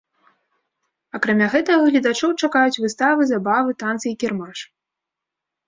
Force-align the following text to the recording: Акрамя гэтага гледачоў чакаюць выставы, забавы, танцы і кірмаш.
Акрамя 1.19 1.47
гэтага 1.57 1.83
гледачоў 1.91 2.33
чакаюць 2.47 2.81
выставы, 2.87 3.21
забавы, 3.35 3.79
танцы 3.87 4.07
і 4.15 4.17
кірмаш. 4.27 4.59